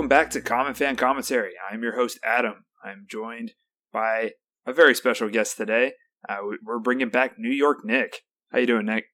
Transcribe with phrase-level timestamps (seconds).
[0.00, 1.52] Welcome back to Common Fan Commentary.
[1.70, 2.64] I'm your host, Adam.
[2.82, 3.52] I'm joined
[3.92, 4.30] by
[4.64, 5.92] a very special guest today.
[6.26, 8.22] Uh, we're bringing back New York Nick.
[8.50, 9.04] How you doing, Nick?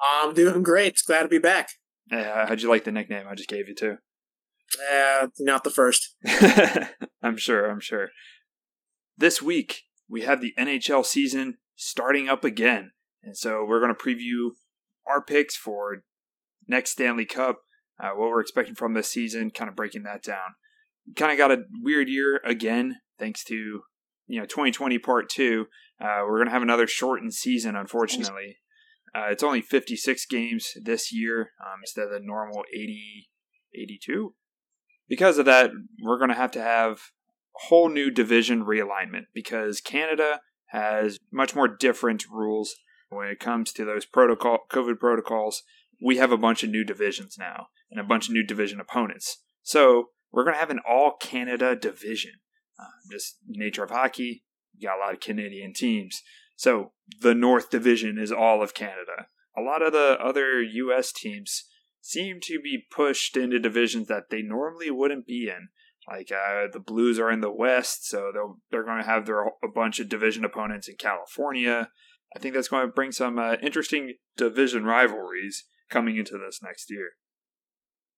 [0.00, 0.94] I'm doing great.
[0.94, 1.68] It's glad to be back.
[2.10, 3.98] Uh, how'd you like the nickname I just gave you, too?
[4.92, 6.16] Uh, not the first.
[7.22, 8.08] I'm sure, I'm sure.
[9.16, 12.90] This week, we have the NHL season starting up again.
[13.22, 14.54] And so we're going to preview
[15.06, 16.02] our picks for
[16.66, 17.60] next Stanley Cup,
[18.00, 20.54] uh, what we're expecting from this season, kind of breaking that down.
[21.16, 23.82] Kind of got a weird year again, thanks to
[24.26, 25.66] you know 2020 Part Two.
[26.00, 28.58] Uh, we're gonna have another shortened season, unfortunately.
[29.14, 33.28] Uh, it's only 56 games this year um, instead of the normal 80,
[33.74, 34.34] 82.
[35.08, 35.70] Because of that,
[36.02, 36.92] we're going to have to have
[37.56, 42.74] a whole new division realignment because Canada has much more different rules
[43.08, 45.62] when it comes to those protocol COVID protocols.
[46.00, 49.38] We have a bunch of new divisions now and a bunch of new division opponents.
[49.62, 52.32] So we're going to have an all Canada division.
[52.78, 54.44] Uh, just nature of hockey,
[54.76, 56.22] you got a lot of Canadian teams.
[56.56, 59.26] So the North Division is all of Canada.
[59.56, 61.12] A lot of the other U.S.
[61.12, 61.64] teams
[62.00, 65.68] seem to be pushed into divisions that they normally wouldn't be in.
[66.08, 68.32] Like uh, the Blues are in the West, so
[68.70, 71.90] they're going to have their a bunch of division opponents in California.
[72.34, 76.90] I think that's going to bring some uh, interesting division rivalries coming into this next
[76.90, 77.10] year.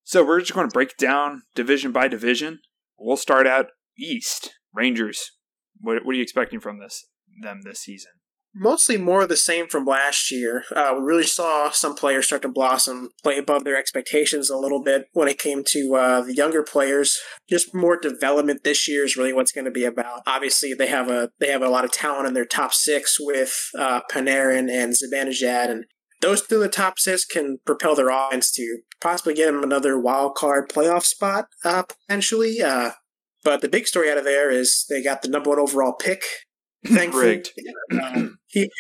[0.05, 2.61] So we're just going to break down division by division.
[2.99, 3.67] We'll start out
[3.99, 5.33] East Rangers.
[5.81, 7.07] What, what are you expecting from this
[7.43, 8.13] them this season?
[8.53, 10.65] Mostly more of the same from last year.
[10.75, 14.83] Uh, we really saw some players start to blossom, play above their expectations a little
[14.83, 17.17] bit when it came to uh, the younger players.
[17.49, 20.23] Just more development this year is really what's going to be about.
[20.27, 23.57] Obviously, they have a they have a lot of talent in their top six with
[23.79, 25.85] uh, Panarin and Zibanejad, and
[26.21, 30.35] those two the top six can propel their offense to possibly get them another wild
[30.35, 32.61] card playoff spot uh, potentially.
[32.63, 32.91] Uh,
[33.43, 36.23] but the big story out of there is they got the number one overall pick.
[36.87, 37.43] Thankfully,
[38.03, 38.71] um, he,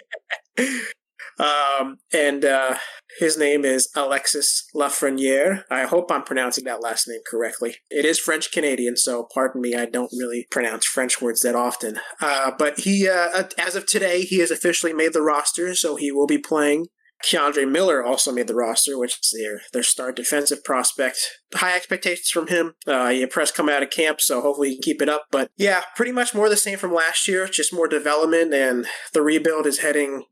[1.38, 2.76] um, and uh,
[3.18, 5.64] his name is Alexis Lafreniere.
[5.70, 7.76] I hope I'm pronouncing that last name correctly.
[7.90, 9.74] It is French Canadian, so pardon me.
[9.74, 11.98] I don't really pronounce French words that often.
[12.20, 16.10] Uh, but he, uh, as of today, he has officially made the roster, so he
[16.10, 16.86] will be playing
[17.24, 21.18] K'Andre Miller also made the roster, which is their their star defensive prospect.
[21.54, 22.74] High expectations from him.
[22.86, 25.26] Uh, he impressed coming out of camp, so hopefully he can keep it up.
[25.30, 29.22] But yeah, pretty much more the same from last year, just more development, and the
[29.22, 30.24] rebuild is heading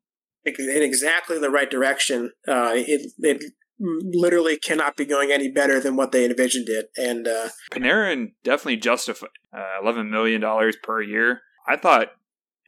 [0.44, 2.32] in exactly the right direction.
[2.46, 3.42] Uh, it it
[3.80, 6.90] literally cannot be going any better than what they envisioned it.
[6.96, 11.42] And uh, Panarin definitely justified uh, eleven million dollars per year.
[11.66, 12.08] I thought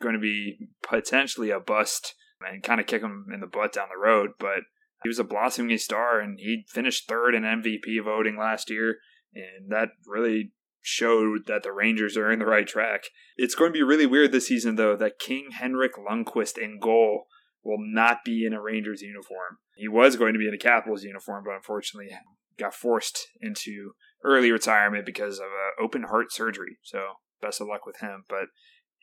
[0.01, 3.89] going to be potentially a bust and kind of kick him in the butt down
[3.91, 4.31] the road.
[4.39, 4.61] But
[5.03, 8.97] he was a blossoming star, and he finished third in MVP voting last year,
[9.35, 10.53] and that really
[10.83, 13.05] showed that the Rangers are in the right track.
[13.37, 17.27] It's going to be really weird this season, though, that King Henrik Lundqvist in goal
[17.63, 19.59] will not be in a Rangers uniform.
[19.77, 22.11] He was going to be in a Capitals uniform, but unfortunately
[22.59, 23.93] got forced into
[24.23, 26.79] early retirement because of uh, open heart surgery.
[26.83, 27.01] So
[27.41, 28.25] best of luck with him.
[28.29, 28.49] But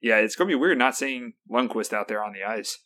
[0.02, 2.78] yeah, it's going to be weird not seeing Lundqvist out there on the ice.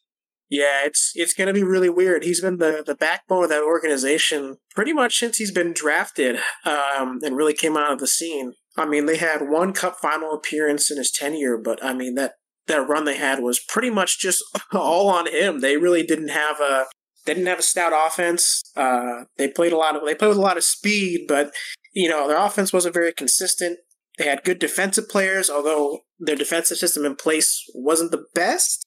[0.52, 2.26] Yeah, it's it's going to be really weird.
[2.26, 7.20] He's been the, the backbone of that organization pretty much since he's been drafted um,
[7.24, 8.54] and really came out of the scene.
[8.78, 12.34] I mean, they had one Cup final appearance in his tenure, but I mean that
[12.68, 15.62] that run they had was pretty much just all on him.
[15.62, 16.86] They really didn't have a
[17.26, 18.62] they didn't have a stout offense.
[18.76, 21.54] Uh, they played a lot of they played with a lot of speed, but
[21.94, 23.80] you know their offense wasn't very consistent.
[24.18, 28.86] They had good defensive players, although their defensive system in place wasn't the best.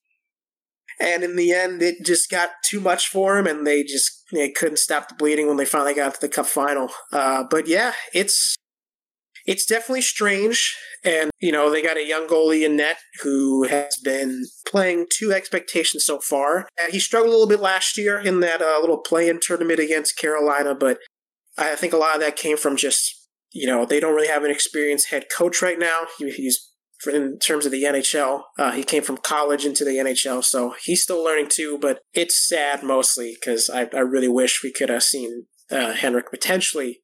[1.01, 4.51] And in the end, it just got too much for him, and they just they
[4.51, 6.91] couldn't stop the bleeding when they finally got to the Cup final.
[7.13, 8.57] Uh, but yeah, it's
[9.47, 10.77] it's definitely strange.
[11.05, 15.33] And, you know, they got a young goalie in net who has been playing to
[15.33, 16.67] expectations so far.
[16.81, 19.79] Uh, he struggled a little bit last year in that uh, little play in tournament
[19.79, 20.99] against Carolina, but
[21.59, 24.45] I think a lot of that came from just, you know, they don't really have
[24.45, 26.07] an experienced head coach right now.
[26.19, 26.71] He, he's
[27.07, 28.43] in terms of the NHL.
[28.59, 31.79] Uh, he came from college into the NHL, so he's still learning too.
[31.81, 36.31] But it's sad mostly because I, I really wish we could have seen uh, Henrik
[36.31, 37.01] potentially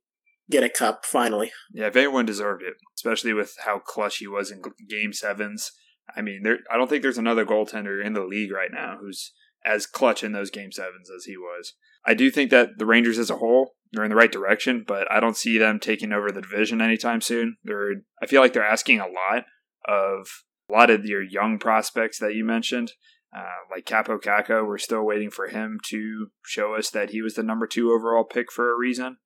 [0.51, 1.53] get a cup finally.
[1.73, 5.73] Yeah, if anyone deserved it, especially with how clutch he was in Game Sevens.
[6.17, 6.59] I mean, there.
[6.73, 9.33] I don't think there's another goaltender in the league right now who's
[9.65, 11.75] as clutch in those Game Sevens as he was.
[12.07, 15.11] I do think that the Rangers as a whole they're in the right direction, but
[15.11, 17.57] I don't see them taking over the division anytime soon.
[17.65, 19.45] They're I feel like they're asking a lot
[19.87, 20.27] of
[20.69, 22.93] a lot of your young prospects that you mentioned.
[23.37, 27.35] Uh, like Kaapo Kakko, we're still waiting for him to show us that he was
[27.35, 29.19] the number two overall pick for a reason.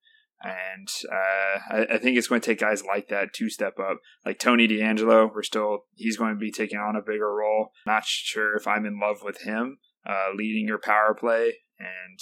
[0.43, 3.97] And uh, I, I, think it's going to take guys like that to step up.
[4.25, 7.71] Like Tony DeAngelo, we're still, he's going to be taking on a bigger role.
[7.87, 11.53] Not sure if I'm in love with him uh, leading your power play.
[11.79, 12.19] And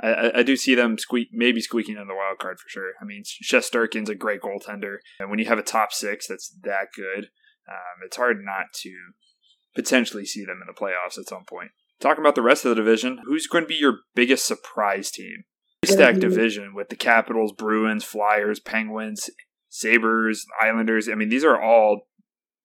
[0.00, 2.92] I, I, do see them squeak, maybe squeaking in the wild card for sure.
[3.00, 4.98] I mean, Shesterkin's a great goaltender.
[5.18, 7.30] And when you have a top six that's that good,
[7.68, 8.92] um, it's hard not to
[9.74, 11.70] potentially see them in the playoffs at some point.
[12.00, 15.44] Talking about the rest of the division, who's going to be your biggest surprise team?
[15.84, 19.30] Stacked division with the Capitals, Bruins, Flyers, Penguins,
[19.68, 21.08] Sabres, Islanders.
[21.08, 22.08] I mean, these are all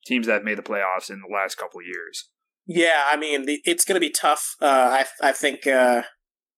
[0.06, 2.30] teams that have made the playoffs in the last couple years.
[2.66, 4.56] Yeah, I mean, the, it's going to be tough.
[4.62, 6.04] Uh, I I think uh,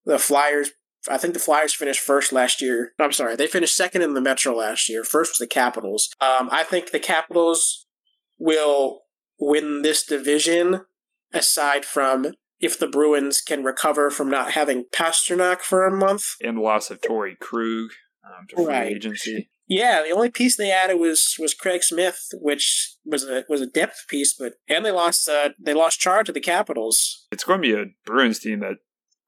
[0.05, 0.71] the Flyers.
[1.09, 2.93] I think the Flyers finished first last year.
[2.99, 5.03] I'm sorry, they finished second in the Metro last year.
[5.03, 6.09] First was the Capitals.
[6.19, 7.84] Um, I think the Capitals
[8.37, 9.01] will
[9.39, 10.81] win this division.
[11.33, 16.23] Aside from if the Bruins can recover from not having Pastrnak for a month.
[16.41, 17.89] And loss of Torey Krug
[18.25, 18.91] um, to free right.
[18.91, 19.49] agency.
[19.67, 23.67] Yeah, the only piece they added was was Craig Smith, which was a was a
[23.67, 27.25] depth piece, but and they lost uh, they lost Chara of the Capitals.
[27.31, 28.75] It's going to be a Bruins team that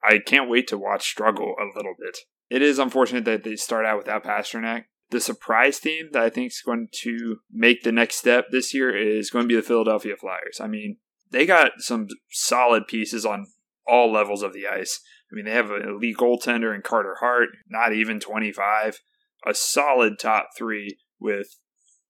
[0.02, 2.18] I can't wait to watch struggle a little bit.
[2.50, 4.84] It is unfortunate that they start out without Pastrnak.
[5.10, 8.96] The surprise team that I think is going to make the next step this year
[8.96, 10.60] is going to be the Philadelphia Flyers.
[10.60, 10.98] I mean,
[11.30, 13.46] they got some solid pieces on
[13.86, 15.00] all levels of the ice.
[15.30, 19.00] I mean, they have an elite goaltender in Carter Hart, not even 25.
[19.46, 21.58] A solid top three with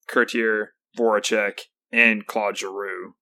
[0.08, 1.60] Couturier, Voracek,
[1.92, 3.14] and Claude Giroux.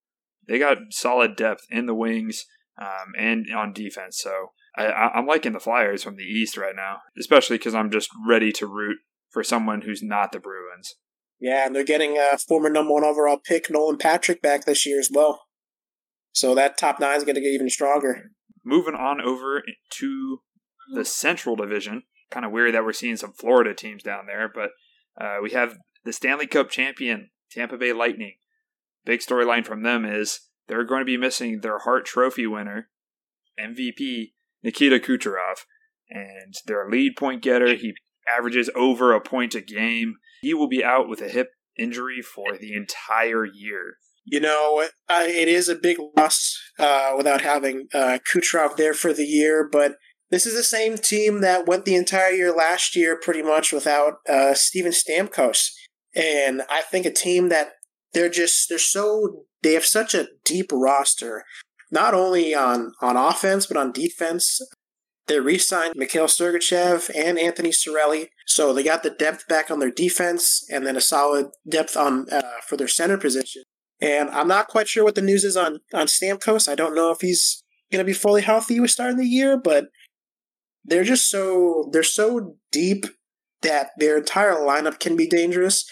[0.46, 2.46] They got solid depth in the wings
[2.80, 4.18] um, and on defense.
[4.18, 8.10] So I, am liking the Flyers from the East right now, especially because I'm just
[8.26, 8.98] ready to root
[9.30, 10.94] for someone who's not the Bruins.
[11.38, 14.98] Yeah, and they're getting a former number one overall pick Nolan Patrick back this year
[14.98, 15.42] as well.
[16.32, 18.30] So that top nine is going to get even stronger.
[18.64, 19.62] Moving on over
[19.98, 20.38] to
[20.94, 22.02] the Central Division.
[22.30, 24.70] Kind of weird that we're seeing some Florida teams down there, but
[25.20, 28.34] uh, we have the Stanley Cup champion, Tampa Bay Lightning.
[29.04, 32.88] Big storyline from them is they're going to be missing their Hart Trophy winner,
[33.60, 34.32] MVP,
[34.62, 35.64] Nikita Kucherov.
[36.08, 37.94] And their lead point getter, he
[38.28, 40.16] averages over a point a game.
[40.42, 43.96] He will be out with a hip injury for the entire year
[44.26, 49.24] you know, it is a big loss uh, without having uh, Kucherov there for the
[49.24, 49.94] year, but
[50.30, 54.14] this is the same team that went the entire year last year pretty much without
[54.28, 55.68] uh, Steven Stamkos.
[56.14, 57.74] And I think a team that
[58.12, 61.44] they're just, they're so, they have such a deep roster,
[61.92, 64.60] not only on, on offense, but on defense.
[65.26, 68.28] They re signed Mikhail Sergachev and Anthony Cirelli.
[68.46, 72.26] So they got the depth back on their defense and then a solid depth on
[72.30, 73.62] uh, for their center position.
[74.00, 76.68] And I'm not quite sure what the news is on on Stamkos.
[76.68, 79.86] I don't know if he's going to be fully healthy with starting the year, but
[80.84, 83.06] they're just so they're so deep
[83.62, 85.84] that their entire lineup can be dangerous.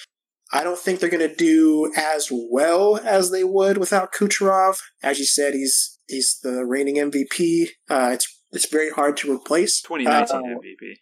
[0.53, 4.79] I don't think they're going to do as well as they would without Kucherov.
[5.03, 7.69] As you said, he's he's the reigning MVP.
[7.91, 9.81] Uh, it's it's very hard to replace.
[9.81, 10.95] 2019 uh, MVP.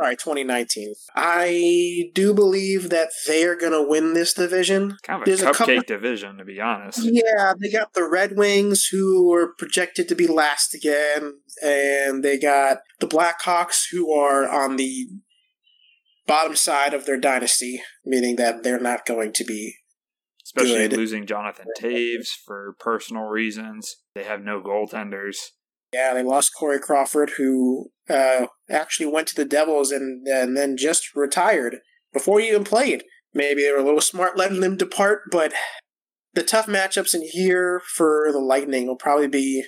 [0.00, 0.94] All right, 2019.
[1.16, 4.96] I do believe that they are going to win this division.
[5.02, 7.00] Kind of a There's cupcake a couple, division, to be honest.
[7.02, 12.38] Yeah, they got the Red Wings, who are projected to be last again, and they
[12.38, 15.08] got the Blackhawks, who are on the
[16.28, 19.74] bottom side of their dynasty, meaning that they're not going to be
[20.44, 20.96] especially good.
[20.96, 23.96] losing Jonathan Toews for personal reasons.
[24.14, 25.36] They have no goaltenders.
[25.92, 30.76] Yeah, they lost Corey Crawford, who uh, actually went to the Devils and and then
[30.76, 31.78] just retired
[32.12, 33.04] before he even played.
[33.34, 35.52] Maybe they were a little smart letting him depart, but
[36.34, 39.64] the tough matchups in here for the Lightning will probably be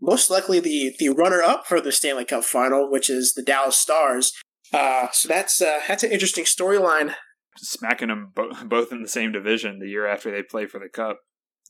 [0.00, 3.76] most likely the the runner up for the Stanley Cup final, which is the Dallas
[3.76, 4.32] Stars.
[4.72, 7.14] Uh, so that's uh, that's an interesting storyline.
[7.56, 10.88] Smacking them bo- both in the same division the year after they play for the
[10.88, 11.18] Cup.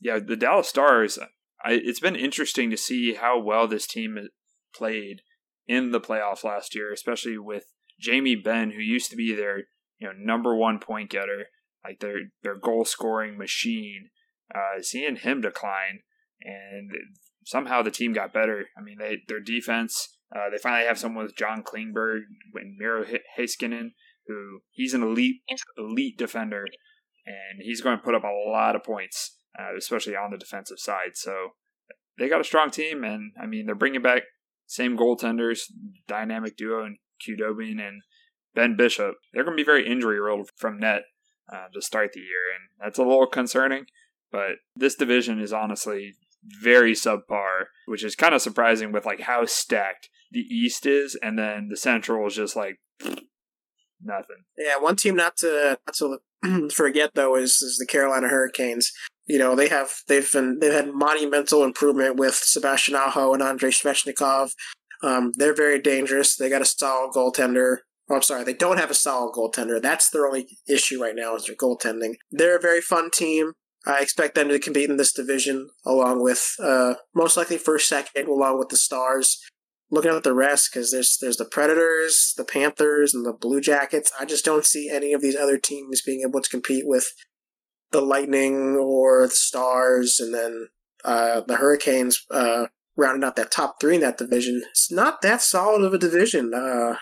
[0.01, 1.17] Yeah, the Dallas Stars.
[1.65, 4.17] I, it's been interesting to see how well this team
[4.73, 5.21] played
[5.67, 7.65] in the playoffs last year, especially with
[7.99, 9.59] Jamie Benn, who used to be their
[9.99, 11.47] you know number one point getter,
[11.83, 14.09] like their their goal scoring machine.
[14.53, 16.01] Uh, seeing him decline,
[16.39, 16.91] and
[17.45, 18.65] somehow the team got better.
[18.77, 20.17] I mean, they their defense.
[20.35, 22.21] Uh, they finally have someone with John Klingberg
[22.55, 23.05] and Miro
[23.37, 23.89] Heiskanen,
[24.27, 25.37] who he's an elite
[25.77, 26.65] elite defender,
[27.25, 30.79] and he's going to put up a lot of points, uh, especially on the defensive
[30.79, 31.15] side.
[31.15, 31.49] So
[32.17, 34.23] they got a strong team, and I mean they're bringing back
[34.67, 35.71] same goaltenders,
[36.07, 38.01] dynamic duo, and Khudobin and
[38.53, 39.15] Ben Bishop.
[39.33, 41.03] They're going to be very injury riddled from net
[41.51, 43.85] uh, to start the year, and that's a little concerning.
[44.31, 46.15] But this division is honestly
[46.61, 51.37] very subpar, which is kind of surprising with like how stacked the East is, and
[51.37, 52.79] then the Central is just like
[54.03, 54.43] nothing.
[54.57, 58.91] Yeah, one team not to not to forget though is is the Carolina Hurricanes.
[59.27, 63.71] You know they have they've been they've had monumental improvement with Sebastian Aho and Andrei
[63.71, 64.51] Svechnikov.
[65.01, 66.35] Um, they're very dangerous.
[66.35, 67.77] They got a solid goaltender.
[68.09, 69.81] Oh, I'm sorry, they don't have a solid goaltender.
[69.81, 72.15] That's their only issue right now is their goaltending.
[72.31, 73.53] They're a very fun team.
[73.87, 78.27] I expect them to compete in this division along with uh, most likely first, second,
[78.27, 79.41] along with the Stars.
[79.91, 84.11] Looking at the rest, because there's there's the Predators, the Panthers, and the Blue Jackets.
[84.19, 87.11] I just don't see any of these other teams being able to compete with
[87.91, 90.67] the Lightning or the Stars, and then
[91.03, 94.63] uh, the Hurricanes uh, rounding out that top three in that division.
[94.71, 96.53] It's not that solid of a division.
[96.53, 96.95] Uh,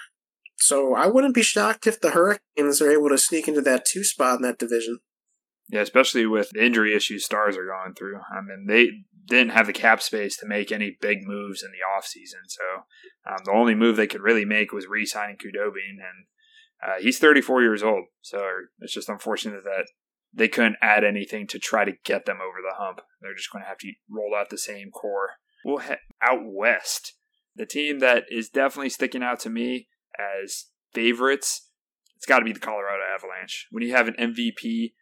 [0.57, 4.03] so I wouldn't be shocked if the Hurricanes are able to sneak into that two
[4.03, 4.99] spot in that division.
[5.69, 8.17] Yeah, especially with injury issues stars are going through.
[8.17, 8.89] I mean, they
[9.25, 12.43] didn't have the cap space to make any big moves in the offseason.
[12.47, 12.63] So
[13.29, 15.97] um, the only move they could really make was re signing Khudobin.
[15.99, 16.25] And
[16.85, 18.05] uh, he's 34 years old.
[18.21, 18.45] So
[18.79, 19.87] it's just unfortunate that
[20.33, 23.01] they couldn't add anything to try to get them over the hump.
[23.21, 25.31] They're just going to have to roll out the same core.
[25.63, 27.13] We'll head out west.
[27.55, 29.87] The team that is definitely sticking out to me
[30.19, 31.69] as favorites,
[32.17, 33.67] it's got to be the Colorado Avalanche.
[33.69, 34.93] When you have an MVP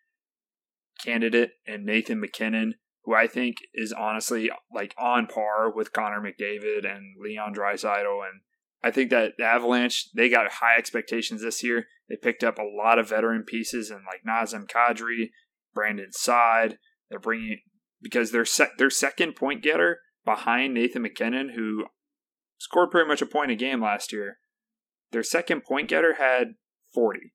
[1.04, 6.86] candidate and Nathan MacKinnon, who I think is honestly like on par with Connor McDavid
[6.86, 8.28] and Leon Draisaitl.
[8.28, 8.42] And
[8.84, 11.88] I think that the Avalanche, they got high expectations this year.
[12.12, 15.30] They picked up a lot of veteran pieces and like Nazem Kadri,
[15.74, 16.78] Brandon Saad.
[17.10, 17.60] They're bringing
[18.02, 21.86] because their se- their second point getter behind Nathan MacKinnon, who
[22.58, 24.40] scored pretty much a point a game last year.
[25.12, 26.56] Their second point getter had
[26.94, 27.32] 40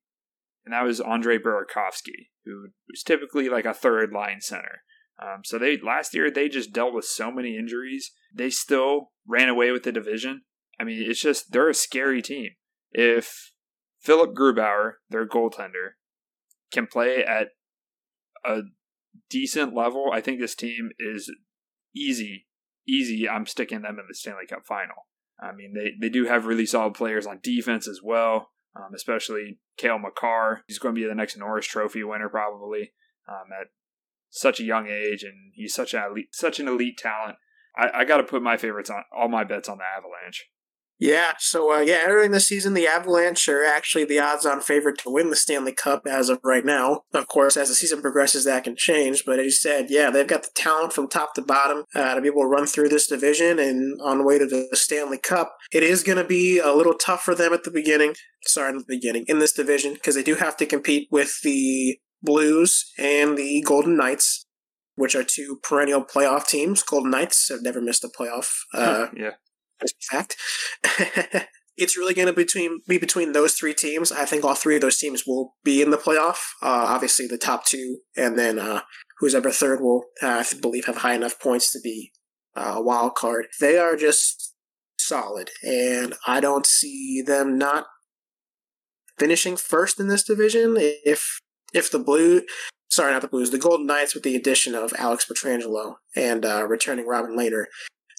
[0.67, 4.81] and that was Andre Burakovsky, who was typically like a third line center.
[5.17, 8.11] Um, so they last year they just dealt with so many injuries.
[8.35, 10.41] They still ran away with the division.
[10.77, 12.49] I mean, it's just they're a scary team.
[12.91, 13.53] If
[13.99, 15.95] Philip Grubauer, their goaltender,
[16.71, 17.49] can play at
[18.45, 18.61] a
[19.29, 21.33] decent level, I think this team is
[21.95, 22.47] easy.
[22.87, 23.27] Easy.
[23.27, 25.07] I'm sticking them in the Stanley Cup final.
[25.39, 29.59] I mean, they, they do have really solid players on defense as well um, especially
[29.77, 30.63] Cale Makar.
[30.67, 32.93] He's going to be the next Norris Trophy winner probably
[33.27, 33.67] um, at
[34.29, 37.37] such a young age, and he's such an elite, such an elite talent.
[37.75, 40.49] I, I got to put my favorites on all my bets on the Avalanche.
[40.99, 45.11] Yeah, so uh, yeah, entering the season, the Avalanche are actually the odds-on favorite to
[45.11, 47.01] win the Stanley Cup as of right now.
[47.13, 49.23] Of course, as the season progresses, that can change.
[49.23, 52.21] But as you said, yeah, they've got the talent from top to bottom uh, to
[52.21, 55.55] be able to run through this division and on the way to the Stanley Cup.
[55.71, 58.15] It is going to be a little tough for them at the beginning.
[58.43, 62.91] Sorry, the beginning in this division because they do have to compete with the Blues
[62.97, 64.45] and the Golden Knights
[64.95, 66.81] which are two perennial playoff teams.
[66.81, 68.49] Golden Knights have never missed a playoff.
[68.73, 69.33] Uh, yeah
[70.09, 70.35] fact.
[71.77, 74.11] it's really going to between be between those three teams.
[74.11, 76.39] I think all three of those teams will be in the playoff.
[76.61, 78.81] Uh, obviously, the top two, and then uh,
[79.19, 82.11] who's ever third will, uh, I believe, have high enough points to be
[82.55, 83.45] uh, a wild card.
[83.59, 84.55] They are just
[84.99, 87.85] solid, and I don't see them not
[89.17, 90.75] finishing first in this division.
[90.77, 91.39] If
[91.73, 92.41] if the blue,
[92.89, 96.65] sorry, not the Blues, the Golden Knights, with the addition of Alex Pietrangelo and uh,
[96.65, 97.65] returning Robin Lehner,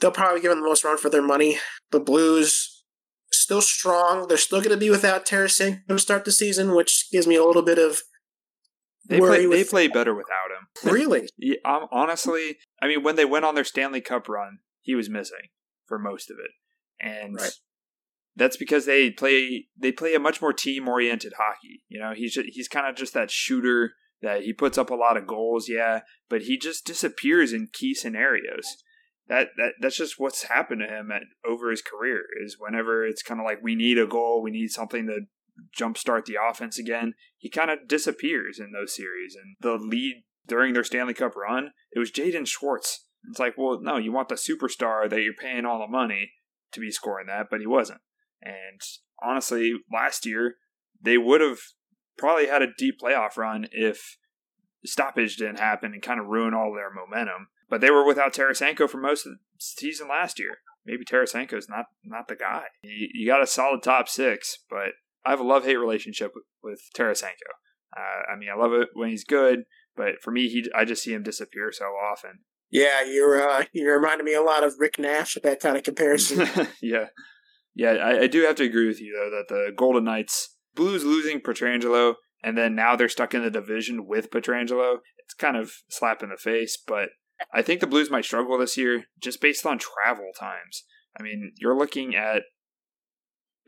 [0.00, 1.58] They'll probably give them the most run for their money.
[1.90, 2.84] The Blues
[3.32, 4.28] still strong.
[4.28, 7.44] They're still going to be without Tarasenko to start the season, which gives me a
[7.44, 8.02] little bit of
[9.08, 9.58] they play, with...
[9.58, 10.92] they play better without him.
[10.92, 11.28] Really?
[11.38, 15.08] yeah, um, honestly, I mean, when they went on their Stanley Cup run, he was
[15.08, 15.48] missing
[15.86, 16.50] for most of it,
[17.04, 17.52] and right.
[18.36, 21.82] that's because they play they play a much more team oriented hockey.
[21.88, 24.94] You know, he's just, he's kind of just that shooter that he puts up a
[24.94, 28.76] lot of goals, yeah, but he just disappears in key scenarios
[29.28, 33.22] that, that that's just what's happened to him at, over his career is whenever it's
[33.22, 35.20] kind of like we need a goal, we need something to
[35.76, 39.34] jumpstart the offense again, he kind of disappears in those series.
[39.34, 43.04] And the lead during their Stanley Cup run, it was Jaden Schwartz.
[43.28, 46.32] It's like, well, no, you want the superstar that you're paying all the money
[46.72, 48.00] to be scoring that, but he wasn't.
[48.42, 48.80] And
[49.22, 50.54] honestly, last year
[51.02, 51.58] they would have
[52.16, 54.16] probably had a deep playoff run if
[54.84, 57.48] stoppage didn't happen and kind of ruin all their momentum.
[57.68, 60.58] But they were without Tarasenko for most of the season last year.
[60.86, 62.64] Maybe Tarasenko's not not the guy.
[62.82, 64.92] You, you got a solid top six, but
[65.24, 67.52] I have a love hate relationship with, with Tarasenko.
[67.94, 69.64] Uh, I mean, I love it when he's good,
[69.96, 72.40] but for me, he I just see him disappear so often.
[72.70, 75.82] Yeah, you're uh, you reminded me a lot of Rick Nash with that kind of
[75.82, 76.46] comparison.
[76.82, 77.06] yeah,
[77.74, 81.04] yeah, I, I, do have to agree with you though that the Golden Knights Blues
[81.04, 84.98] losing Pietrangelo, and then now they're stuck in the division with Pietrangelo.
[85.18, 87.10] It's kind of slap in the face, but
[87.52, 90.84] I think the Blues might struggle this year just based on travel times.
[91.18, 92.42] I mean, you're looking at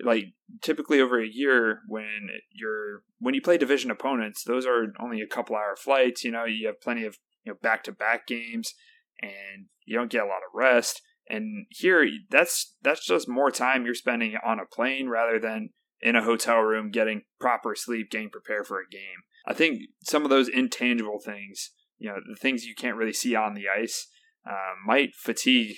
[0.02, 5.20] like typically over a year when you're when you play division opponents, those are only
[5.20, 6.24] a couple hour flights.
[6.24, 8.74] You know, you have plenty of you know back to back games,
[9.22, 11.02] and you don't get a lot of rest.
[11.28, 16.16] And here, that's that's just more time you're spending on a plane rather than in
[16.16, 19.24] a hotel room getting proper sleep, getting prepared for a game.
[19.46, 21.70] I think some of those intangible things,
[22.00, 24.08] you know, the things you can't really see on the ice,
[24.48, 25.76] uh, might fatigue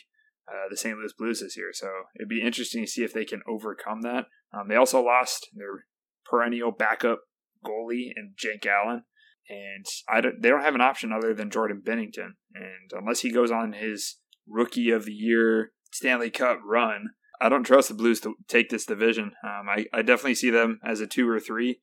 [0.49, 0.97] uh, the St.
[0.97, 1.71] Louis Blues this year.
[1.73, 4.27] So it'd be interesting to see if they can overcome that.
[4.55, 5.87] Um, they also lost their
[6.25, 7.21] perennial backup
[7.65, 9.03] goalie and Jake Allen,
[9.49, 12.35] and I don't, they don't have an option other than Jordan Binnington.
[12.55, 17.11] And unless he goes on his rookie of the year Stanley Cup run,
[17.41, 19.33] I don't trust the Blues to take this division.
[19.45, 21.81] Um, I, I definitely see them as a two or three.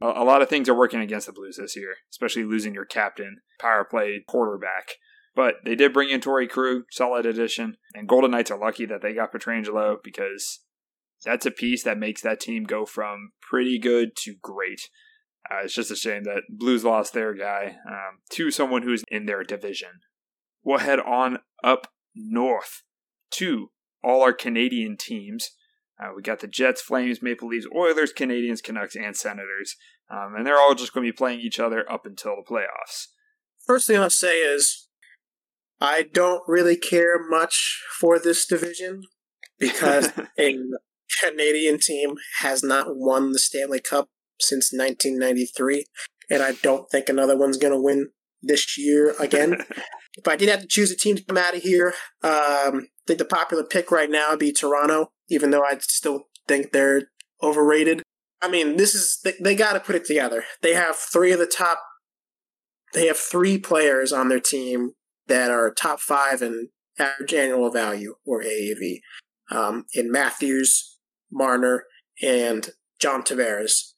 [0.00, 2.84] A, a lot of things are working against the Blues this year, especially losing your
[2.84, 4.94] captain, power play quarterback.
[5.34, 7.76] But they did bring in Torey Krug, solid addition.
[7.94, 10.60] And Golden Knights are lucky that they got Pietrangelo because
[11.24, 14.88] that's a piece that makes that team go from pretty good to great.
[15.50, 19.26] Uh, it's just a shame that Blues lost their guy um, to someone who's in
[19.26, 20.00] their division.
[20.62, 22.82] We'll head on up north
[23.32, 23.70] to
[24.02, 25.50] all our Canadian teams.
[26.00, 29.76] Uh, we got the Jets, Flames, Maple Leafs, Oilers, Canadiens, Canucks, and Senators.
[30.10, 33.08] Um, and they're all just going to be playing each other up until the playoffs.
[33.66, 34.88] First thing I'll say is
[35.80, 39.02] I don't really care much for this division
[39.58, 40.56] because a
[41.22, 44.08] Canadian team has not won the Stanley Cup
[44.40, 45.86] since 1993,
[46.30, 49.56] and I don't think another one's going to win this year again.
[50.16, 53.06] if I did have to choose a team to come out of here, um, I
[53.06, 57.10] think the popular pick right now would be Toronto, even though I still think they're
[57.42, 58.02] overrated.
[58.40, 60.44] I mean, this is they, they got to put it together.
[60.62, 61.82] They have three of the top.
[62.94, 64.92] They have three players on their team
[65.26, 69.00] that are top five in average annual value or AAV.
[69.50, 70.98] Um, in Matthews,
[71.32, 71.84] Marner,
[72.22, 73.92] and John Tavares.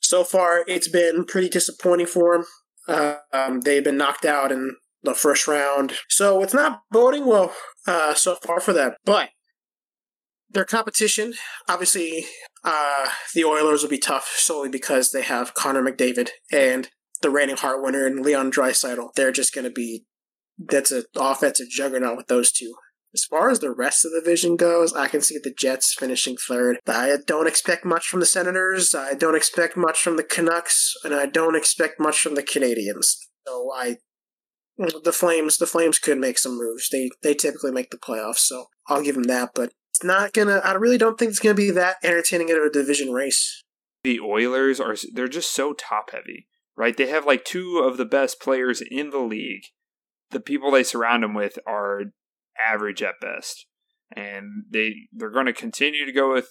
[0.00, 2.46] So far, it's been pretty disappointing for them.
[2.88, 7.52] Uh, um, they've been knocked out in the first round, so it's not boding well
[7.86, 8.94] uh, so far for them.
[9.04, 9.30] But
[10.52, 11.34] their competition,
[11.68, 12.26] obviously,
[12.64, 16.88] uh, the Oilers will be tough solely because they have Connor McDavid and
[17.22, 19.14] the reigning Hart winner and Leon Draisaitl.
[19.14, 20.04] They're just going to be
[20.58, 22.74] that's an offensive juggernaut with those two.
[23.14, 26.36] As far as the rest of the division goes, I can see the Jets finishing
[26.36, 26.78] third.
[26.86, 28.94] I don't expect much from the Senators.
[28.94, 33.16] I don't expect much from the Canucks, and I don't expect much from the Canadiens.
[33.46, 33.96] So I,
[34.78, 36.88] the Flames, the Flames could make some moves.
[36.88, 39.50] They they typically make the playoffs, so I'll give them that.
[39.54, 39.72] But
[40.04, 40.60] not gonna.
[40.64, 43.62] I really don't think it's gonna be that entertaining of a division race.
[44.04, 46.96] The Oilers are they're just so top heavy, right?
[46.96, 49.64] They have like two of the best players in the league.
[50.30, 52.04] The people they surround them with are
[52.58, 53.66] average at best.
[54.14, 56.48] And they they're going to continue to go with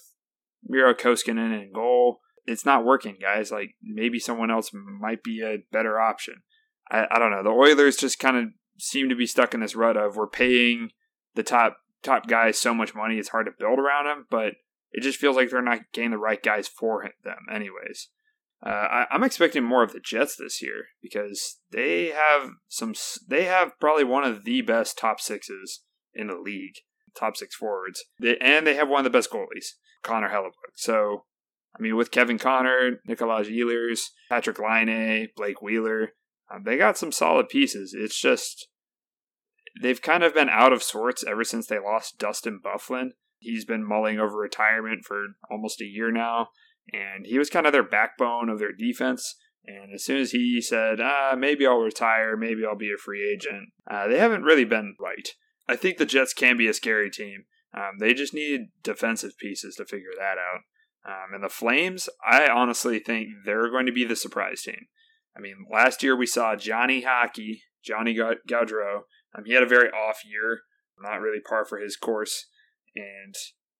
[0.64, 2.20] Miro Koskinen in goal.
[2.44, 3.52] It's not working, guys.
[3.52, 6.42] Like maybe someone else might be a better option.
[6.90, 7.42] I, I don't know.
[7.42, 8.44] The Oilers just kind of
[8.78, 10.90] seem to be stuck in this rut of we're paying
[11.34, 14.54] the top top guys so much money it's hard to build around them, but
[14.92, 18.08] it just feels like they're not getting the right guys for them, anyways.
[18.64, 22.94] Uh, I, I'm expecting more of the Jets this year because they have some.
[23.26, 25.82] They have probably one of the best top sixes
[26.14, 26.76] in the league,
[27.16, 28.04] top six forwards.
[28.20, 29.72] They, and they have one of the best goalies,
[30.04, 30.76] Connor Hellebuyck.
[30.76, 31.24] So,
[31.76, 36.10] I mean, with Kevin Connor, Nikolaj Ehlers, Patrik Laine, Blake Wheeler,
[36.52, 37.94] um, they got some solid pieces.
[37.98, 38.68] It's just
[39.80, 43.10] they've kind of been out of sorts ever since they lost Dustin Byfuglien.
[43.38, 46.48] He's been mulling over retirement for almost a year now,
[46.92, 49.36] and he was kind of their backbone of their defense.
[49.66, 53.28] And as soon as he said, ah, maybe I'll retire, maybe I'll be a free
[53.32, 55.28] agent, uh, they haven't really been right.
[55.68, 57.44] I think the Jets can be a scary team.
[57.74, 60.60] Um, they just need defensive pieces to figure that out.
[61.04, 64.86] Um, and the Flames, I honestly think they're going to be the surprise team.
[65.36, 69.02] I mean, last year we saw Johnny Hockey, Johnny Gaudreau.
[69.36, 70.62] Um, he had a very off year,
[71.00, 72.46] not really par for his course.
[72.94, 73.34] And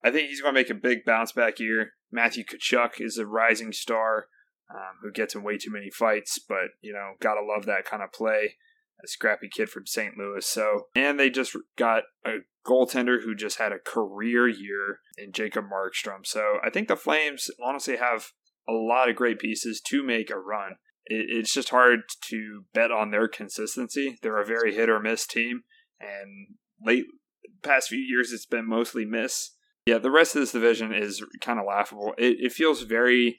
[0.05, 1.93] I think he's going to make a big bounce back year.
[2.11, 4.27] Matthew Tkachuk is a rising star
[4.71, 7.85] um, who gets in way too many fights, but, you know, got to love that
[7.85, 8.57] kind of play
[9.03, 10.17] a scrappy kid from St.
[10.17, 10.47] Louis.
[10.47, 15.65] So, and they just got a goaltender who just had a career year in Jacob
[15.65, 16.25] Markstrom.
[16.25, 18.29] So, I think the Flames honestly have
[18.69, 20.77] a lot of great pieces to make a run.
[21.07, 24.19] It's just hard to bet on their consistency.
[24.23, 25.62] They're a very hit or miss team,
[26.01, 27.05] and late
[27.62, 29.51] past few years it's been mostly miss.
[29.87, 32.15] Yeah, the rest of this division is kind of laughable.
[32.17, 33.37] It, it feels very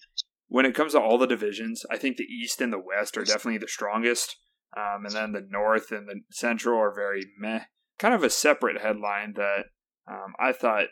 [0.48, 3.24] when it comes to all the divisions, I think the East and the West are
[3.24, 4.38] definitely the strongest.
[4.76, 7.62] Um, and then the North and the Central are very meh.
[8.00, 9.66] Kind of a separate headline that
[10.08, 10.88] um, I thought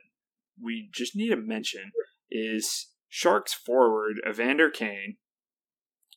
[0.62, 1.92] we just need to mention
[2.30, 5.18] is Sharks forward Evander Kane,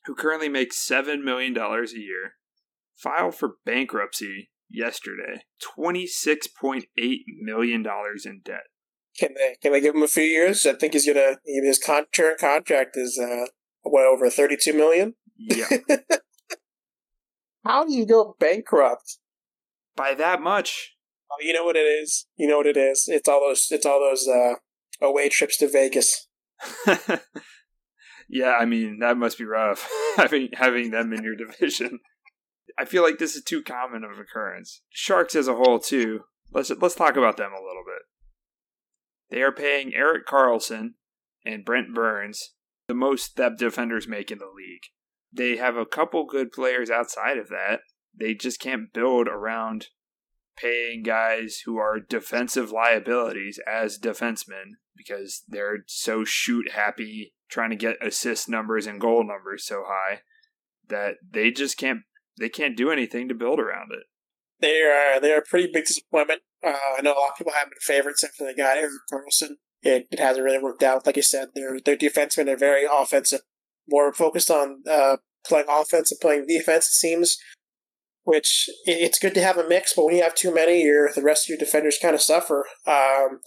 [0.06, 2.34] who currently makes $7 million a year,
[2.96, 5.42] filed for bankruptcy yesterday.
[5.78, 6.84] $26.8
[7.42, 7.84] million
[8.24, 8.64] in debt.
[9.18, 10.66] Can they can they give him a few years?
[10.66, 13.46] I think he's gonna his con- current contract is uh
[13.82, 15.14] what over thirty two million.
[15.36, 15.68] Yeah.
[17.64, 19.18] How do you go bankrupt?
[19.96, 20.96] By that much.
[21.30, 22.26] Oh, you know what it is.
[22.36, 23.04] You know what it is.
[23.06, 23.68] It's all those.
[23.70, 24.54] It's all those uh,
[25.00, 26.26] away trips to Vegas.
[28.28, 32.00] yeah, I mean that must be rough having having them in your division.
[32.78, 34.82] I feel like this is too common of occurrence.
[34.90, 36.20] Sharks as a whole too.
[36.52, 38.02] Let's let's talk about them a little bit.
[39.30, 40.94] They are paying Erik Karlsson
[41.44, 42.54] and Brent Burns
[42.88, 44.82] the most that defenders make in the league.
[45.32, 47.80] They have a couple good players outside of that.
[48.16, 49.88] They just can't build around
[50.56, 57.76] paying guys who are defensive liabilities as defensemen because they're so shoot happy trying to
[57.76, 60.20] get assist numbers and goal numbers so high
[60.88, 62.00] that they just can't
[62.38, 64.02] they can't do anything to build around it.
[64.60, 66.40] They are they are a pretty big disappointment.
[66.66, 69.52] Uh, I know a lot of people have been favorites after they got Erik Karlsson.
[69.82, 71.06] It, it hasn't really worked out.
[71.06, 73.42] Like you said, their their defensemen are very offensive,
[73.88, 76.86] more focused on uh, playing offense and playing defense.
[76.88, 77.38] It seems,
[78.24, 81.22] which it's good to have a mix, but when you have too many, your the
[81.22, 82.66] rest of your defenders kind of suffer.
[82.86, 83.40] Um,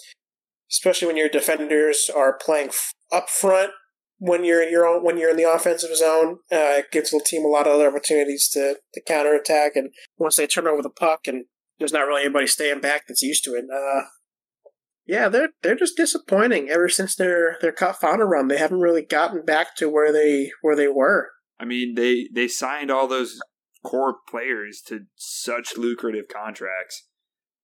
[0.72, 2.70] especially when your defenders are playing
[3.12, 3.72] up front
[4.19, 6.39] when you're in your own when you're in the offensive zone.
[6.51, 9.91] Uh, it gives the team a lot of other opportunities to to counter attack, and
[10.17, 11.45] once they turn over the puck, and
[11.80, 13.65] there's not really anybody staying back that's used to it.
[13.73, 14.03] Uh,
[15.06, 18.47] yeah, they're they're just disappointing ever since their their cup final run.
[18.47, 21.30] They haven't really gotten back to where they where they were.
[21.60, 23.39] I mean, they they signed all those
[23.86, 27.08] core players to such lucrative contracts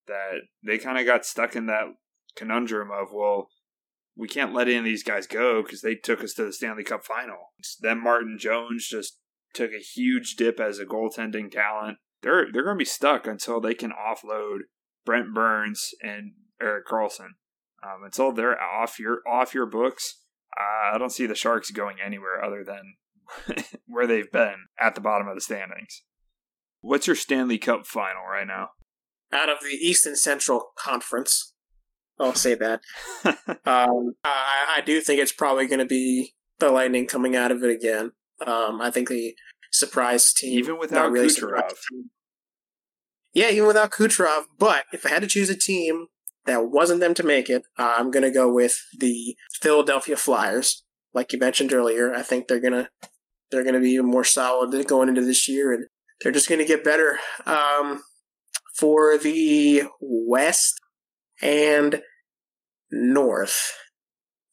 [0.06, 1.84] that they kind of got stuck in that
[2.36, 3.48] conundrum of well,
[4.16, 6.84] we can't let any of these guys go because they took us to the Stanley
[6.84, 7.52] Cup final.
[7.80, 9.18] Then Martin Jones just
[9.52, 11.98] took a huge dip as a goaltending talent.
[12.22, 14.60] They're they're going to be stuck until they can offload
[15.04, 17.34] Brent Burns and Erik Karlsson.
[17.82, 20.20] Um, until they're off your off your books,
[20.58, 22.94] uh, I don't see the Sharks going anywhere other than
[23.86, 26.02] where they've been at the bottom of the standings.
[26.80, 28.70] What's your Stanley Cup final right now?
[29.32, 31.53] Out of the East and Central Conference,
[32.18, 32.80] I'll say that.
[33.64, 37.62] um, I, I, do think it's probably going to be the Lightning coming out of
[37.62, 38.12] it again.
[38.46, 39.34] Um, I think the
[39.72, 41.72] surprise team, even without really Kucherov.
[43.32, 44.44] Yeah, even without Kucherov.
[44.58, 46.06] But if I had to choose a team
[46.46, 50.84] that wasn't them to make it, uh, I'm going to go with the Philadelphia Flyers.
[51.12, 52.88] Like you mentioned earlier, I think they're gonna
[53.52, 55.86] they're gonna be even more solid going into this year, and
[56.20, 57.20] they're just gonna get better.
[57.46, 58.02] Um,
[58.76, 60.80] for the West
[61.42, 62.02] and
[62.90, 63.72] North,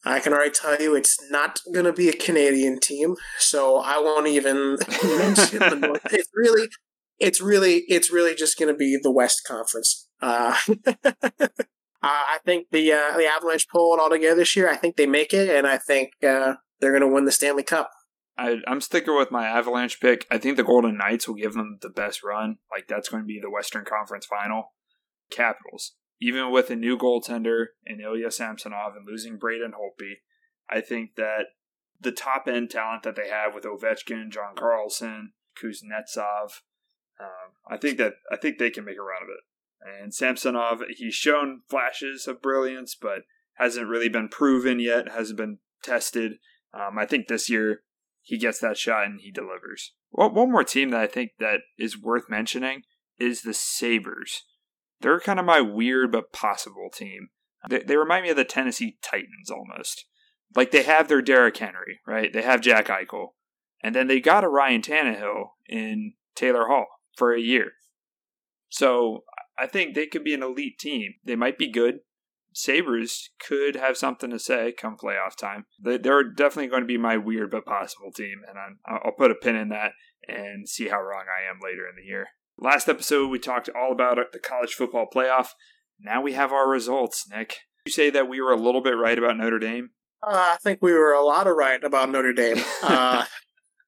[0.04, 4.00] I can already tell you it's not going to be a Canadian team, so I
[4.00, 6.08] won't even mention the North.
[6.12, 6.68] It's really,
[7.20, 10.08] it's really, it's really just going to be the West Conference.
[10.22, 10.58] Uh,
[12.04, 14.68] Uh, I think the uh, the Avalanche pull it all together this year.
[14.68, 17.64] I think they make it, and I think uh, they're going to win the Stanley
[17.64, 17.92] Cup.
[18.38, 20.26] I, am sticking with my Avalanche pick.
[20.32, 22.58] I think the Golden Knights will give them the best run.
[22.72, 24.74] Like that's going to be the Western Conference Final.
[25.30, 30.14] Capitals, even with a new goaltender in Ilya Samsonov and losing Braden Holtby,
[30.70, 31.48] I think that
[32.00, 36.62] the top end talent that they have with Ovechkin, John Carlson, Kuznetsov,
[37.20, 40.02] um, I think that I think they can make a run of it.
[40.02, 43.24] And Samsonov, he's shown flashes of brilliance, but
[43.56, 46.34] hasn't really been proven yet, hasn't been tested.
[46.74, 47.82] Um, I think this year
[48.22, 49.94] he gets that shot and he delivers.
[50.12, 52.84] Well, one more team that I think that is worth mentioning
[53.20, 54.44] is the Sabres.
[55.02, 57.30] They're kind of my weird but possible team.
[57.70, 60.06] They, they remind me of the Tennessee Titans almost.
[60.56, 62.32] Like they have their Derrick Henry, right?
[62.32, 63.30] They have Jack Eichel.
[63.84, 67.72] And then they got a Ryan Tannehill in Taylor Hall for a year.
[68.70, 69.24] So
[69.58, 71.16] I think they could be an elite team.
[71.24, 72.00] They might be good.
[72.54, 75.66] Sabres could have something to say come playoff time.
[75.80, 79.56] They're definitely going to be my weird but possible team, and I'll put a pin
[79.56, 79.94] in that
[80.28, 82.28] and see how wrong I am later in the year.
[82.64, 85.48] Last episode, we talked all about the college football playoff.
[86.00, 87.56] Now we have our results, Nick.
[87.88, 89.90] You say that we were a little bit right about Notre Dame?
[90.22, 92.64] Uh, I think we were a lot of right about Notre Dame.
[92.84, 93.26] Uh,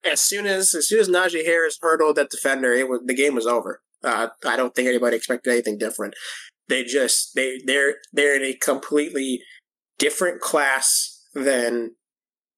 [0.06, 3.36] as soon as as soon as Najee Harris hurdled that defender, it was the game
[3.36, 3.82] was over.
[4.04, 6.14] Uh, I don't think anybody expected anything different.
[6.68, 9.42] They just they they're they're in a completely
[9.98, 11.96] different class than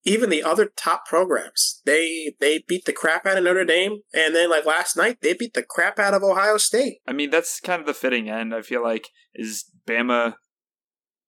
[0.05, 1.81] even the other top programs.
[1.85, 5.33] They they beat the crap out of Notre Dame, and then like last night they
[5.33, 6.99] beat the crap out of Ohio State.
[7.07, 8.53] I mean that's kind of the fitting end.
[8.53, 10.35] I feel like is Bama.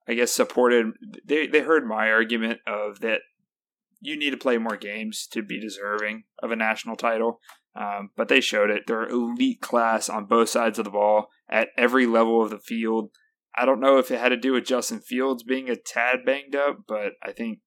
[0.07, 0.93] I guess supported
[1.25, 3.21] they they heard my argument of that
[3.99, 7.39] you need to play more games to be deserving of a national title.
[7.75, 8.83] Um, but they showed it.
[8.87, 13.09] They're elite class on both sides of the ball at every level of the field.
[13.55, 16.55] I don't know if it had to do with Justin Fields being a tad banged
[16.55, 17.59] up, but I think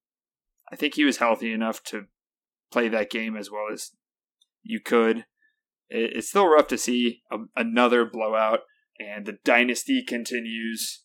[0.72, 2.06] I think he was healthy enough to
[2.70, 3.92] play that game as well as
[4.62, 5.24] you could.
[5.88, 8.60] It's still rough to see a, another blowout,
[8.98, 11.02] and the dynasty continues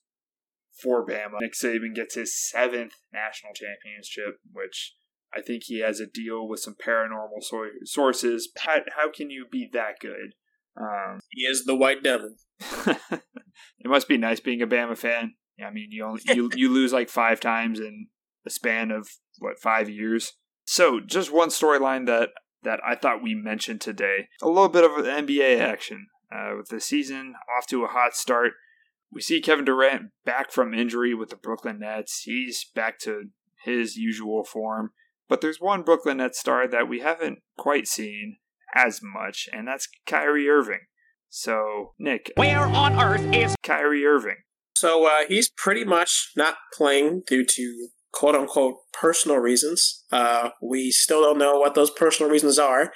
[0.82, 1.42] for Bama.
[1.42, 4.96] Nick Saban gets his seventh national championship, which
[5.34, 8.50] I think he has a deal with some paranormal so- sources.
[8.60, 10.34] How, how can you be that good?
[10.80, 12.36] Um, he is the White Devil.
[12.60, 15.34] it must be nice being a Bama fan.
[15.66, 18.08] I mean, you only you you lose like five times in
[18.46, 20.34] the span of what five years.
[20.64, 22.30] So, just one storyline that
[22.64, 24.30] that I thought we mentioned today.
[24.42, 28.54] A little bit of NBA action uh, with the season off to a hot start.
[29.12, 32.24] We see Kevin Durant back from injury with the Brooklyn Nets.
[32.24, 33.30] He's back to
[33.64, 34.92] his usual form.
[35.28, 38.38] But there's one Brooklyn Nets star that we haven't quite seen
[38.74, 40.82] as much, and that's Kyrie Irving.
[41.30, 44.38] So, Nick, where on earth is Kyrie Irving?
[44.76, 50.04] So uh, he's pretty much not playing due to quote unquote personal reasons.
[50.12, 52.92] Uh, we still don't know what those personal reasons are.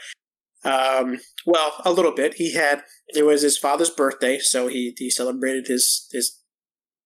[0.64, 2.36] Um, well, a little bit.
[2.36, 6.40] He had it was his father's birthday, so he he celebrated his his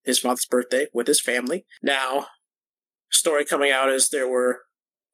[0.05, 1.65] his father's birthday with his family.
[1.81, 2.27] Now,
[3.11, 4.61] story coming out is there were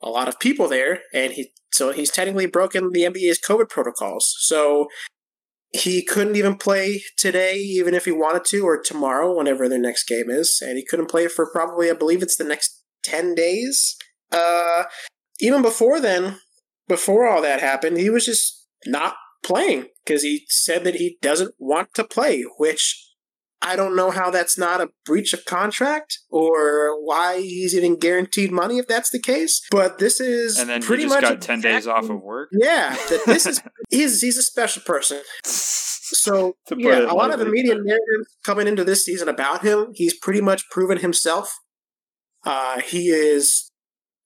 [0.01, 4.35] a lot of people there, and he so he's technically broken the NBA's COVID protocols.
[4.39, 4.87] So
[5.71, 10.05] he couldn't even play today, even if he wanted to, or tomorrow, whenever their next
[10.07, 13.95] game is, and he couldn't play for probably, I believe it's the next ten days.
[14.31, 14.83] Uh,
[15.39, 16.39] even before then,
[16.87, 21.55] before all that happened, he was just not playing because he said that he doesn't
[21.57, 23.09] want to play, which
[23.61, 28.51] I don't know how that's not a breach of contract or why he's even guaranteed
[28.51, 29.61] money if that's the case.
[29.69, 32.49] But this is and then pretty he just much got ten days off of work.
[32.51, 35.21] Yeah, this is he's he's a special person.
[35.43, 40.17] So yeah, a lot of the media narrative coming into this season about him, he's
[40.17, 41.59] pretty much proven himself.
[42.45, 43.71] Uh, he is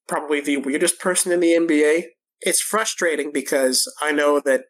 [0.06, 2.04] probably the weirdest person in the NBA.
[2.40, 4.64] It's frustrating because I know that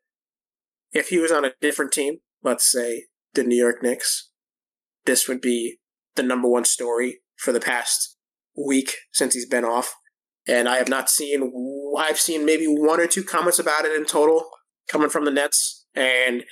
[0.92, 3.04] if he was on a different team, let's say
[3.34, 4.30] the New York Knicks,
[5.06, 5.78] this would be
[6.14, 8.16] the number one story for the past
[8.56, 9.94] week since he's been off.
[10.46, 11.52] And I have not seen,
[11.98, 14.44] I've seen maybe one or two comments about it in total
[14.88, 15.86] coming from the Nets.
[15.94, 16.44] And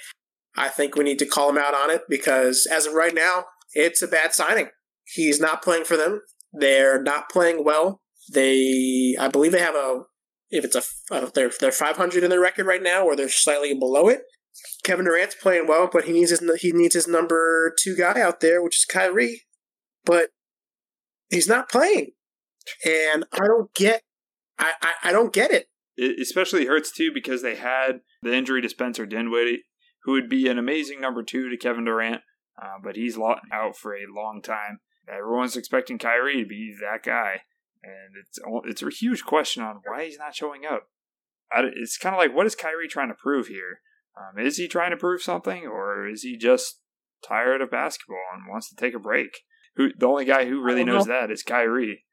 [0.56, 3.44] I think we need to call him out on it because as of right now,
[3.74, 4.68] it's a bad signing.
[5.04, 6.22] He's not playing for them.
[6.52, 8.02] They're not playing well.
[8.32, 10.02] They, I believe they have a,
[10.50, 14.08] if it's a, they're, they're 500 in their record right now, or they're slightly below
[14.08, 14.22] it.
[14.84, 18.40] Kevin Durant's playing well, but he needs his he needs his number two guy out
[18.40, 19.42] there, which is Kyrie.
[20.04, 20.30] But
[21.30, 22.12] he's not playing,
[22.84, 24.02] and I don't get
[24.58, 25.68] I, I, I don't get it.
[25.96, 29.64] It especially hurts too because they had the injury to Spencer Dinwiddie,
[30.04, 32.22] who would be an amazing number two to Kevin Durant,
[32.60, 34.80] uh, but he's out for a long time.
[35.08, 37.42] Everyone's expecting Kyrie to be that guy,
[37.82, 40.88] and it's it's a huge question on why he's not showing up.
[41.54, 43.80] It's kind of like what is Kyrie trying to prove here?
[44.16, 46.80] Um, is he trying to prove something, or is he just
[47.26, 49.40] tired of basketball and wants to take a break?
[49.76, 51.14] Who the only guy who really knows know.
[51.14, 52.04] that is Kyrie.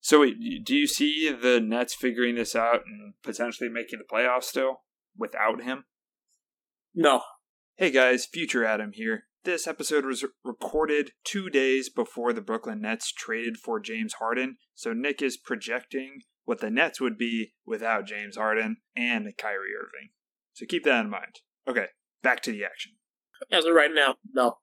[0.00, 4.44] So, wait, do you see the Nets figuring this out and potentially making the playoffs
[4.44, 4.82] still
[5.16, 5.84] without him?
[6.94, 7.22] No.
[7.76, 9.24] Hey guys, future Adam here.
[9.44, 14.92] This episode was recorded two days before the Brooklyn Nets traded for James Harden, so
[14.92, 20.10] Nick is projecting what the Nets would be without James Harden and Kyrie Irving.
[20.52, 21.40] So keep that in mind.
[21.66, 21.86] Okay,
[22.22, 22.92] back to the action.
[23.50, 24.58] As of right now, no.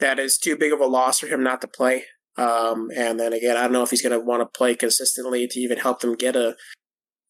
[0.00, 2.04] That is too big of a loss for him not to play.
[2.36, 5.46] Um, and then again, I don't know if he's going to want to play consistently
[5.46, 6.56] to even help them get a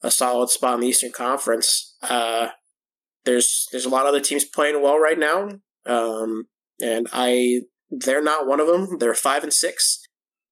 [0.02, 1.96] a solid spot in the Eastern Conference.
[2.02, 2.48] Uh,
[3.24, 5.48] there's there's a lot of other teams playing well right now,
[5.86, 6.44] um,
[6.80, 7.60] and I
[7.90, 8.98] they're not one of them.
[8.98, 10.04] They're five and six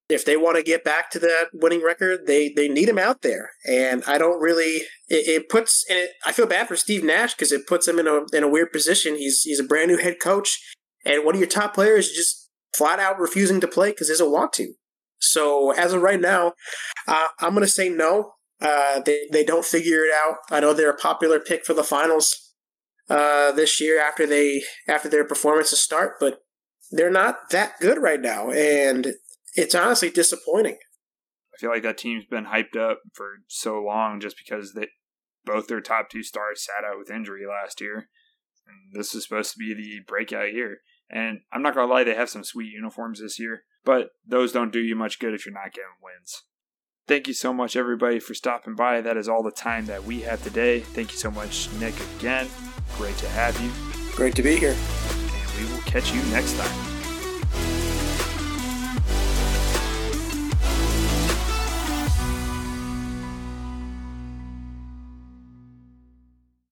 [0.09, 3.21] if they want to get back to that winning record, they they need him out
[3.21, 3.51] there.
[3.65, 4.83] And I don't really.
[5.07, 5.85] It, it puts.
[5.89, 8.43] And it, I feel bad for Steve Nash because it puts him in a in
[8.43, 9.15] a weird position.
[9.15, 10.59] He's he's a brand new head coach,
[11.05, 14.31] and one of your top players just flat out refusing to play because he doesn't
[14.31, 14.73] want to.
[15.19, 16.53] So as of right now,
[17.07, 18.33] uh, I'm going to say no.
[18.61, 20.35] Uh, they they don't figure it out.
[20.51, 22.52] I know they're a popular pick for the finals
[23.09, 26.43] uh, this year after they after their performances start, but
[26.91, 29.13] they're not that good right now, and
[29.55, 30.77] it's honestly disappointing.
[31.53, 34.87] I feel like that team's been hyped up for so long just because they
[35.45, 38.09] both their top two stars sat out with injury last year.
[38.65, 40.77] And this is supposed to be the breakout year.
[41.09, 44.71] And I'm not to lie, they have some sweet uniforms this year, but those don't
[44.71, 46.43] do you much good if you're not getting wins.
[47.05, 49.01] Thank you so much, everybody, for stopping by.
[49.01, 50.79] That is all the time that we have today.
[50.79, 52.47] Thank you so much, Nick, again.
[52.97, 53.71] Great to have you.
[54.15, 54.75] Great to be here.
[54.75, 56.92] And we will catch you next time.